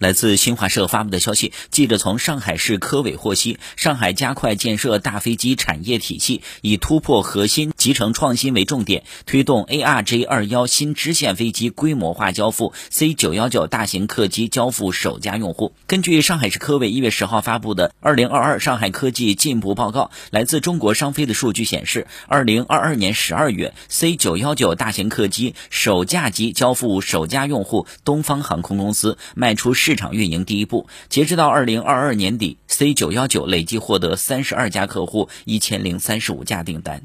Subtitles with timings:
[0.00, 15.74] 来自新华社发布的消息，记者从上海市科委获悉，上海加快建设大飞机产业体系，以突破核心集成创新为重点，推动 ARJ 二幺新支线飞机规模化交付，C 九幺九大型客机交付首家用户。
[15.86, 30.86] 根据上海市科委一月十号发布的二零二二上海科技进步报告，来自中国商飞的数据显示，二零二二年十二月，C 九幺九大型客机首架机交付首家用户东方航空公司，卖出市市场运营第一步。
[31.08, 37.02] 截止到二零二二年底，C 九幺九累计获得三十二家客户，一千零三十五架订单。